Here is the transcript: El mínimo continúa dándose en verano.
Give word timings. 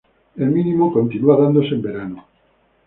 El 0.35 0.47
mínimo 0.49 0.91
continúa 0.91 1.37
dándose 1.39 1.75
en 1.75 1.81
verano. 1.83 2.25